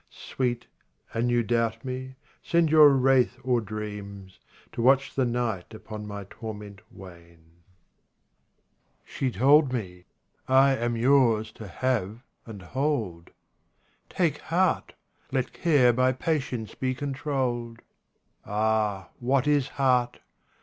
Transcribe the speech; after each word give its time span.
Sweet, 0.33 0.65
an 1.13 1.29
you 1.29 1.43
doubt 1.43 1.85
me, 1.85 2.15
send 2.41 2.71
your 2.71 2.89
wraith 2.89 3.37
dreams 3.65 4.39
To 4.71 4.81
watch 4.81 5.13
the 5.13 5.25
night 5.25 5.75
upon 5.75 6.07
my 6.07 6.23
torment 6.27 6.81
wane. 6.91 7.61
44 9.05 9.05
RUBAIYAT 9.05 9.05
OF 9.05 9.05
HAFIZ 9.05 9.17
20 9.19 9.31
She 9.31 9.39
told 9.69 9.73
me, 9.73 10.05
"I 10.47 10.75
am 10.75 10.97
yours 10.97 11.51
to 11.51 11.67
have 11.67 12.23
and 12.47 12.63
hold. 12.63 13.29
Take 14.09 14.39
heart! 14.39 14.95
let 15.31 15.53
care 15.53 15.93
by 15.93 16.13
patience 16.13 16.73
be 16.73 16.95
controlled." 16.95 17.83
Ah, 18.43 19.09
what 19.19 19.45
is 19.45 19.67
heart 19.67 20.17